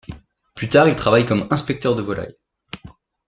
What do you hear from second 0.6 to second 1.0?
tard, il